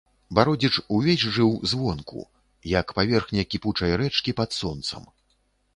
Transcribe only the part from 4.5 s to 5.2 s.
сонцам.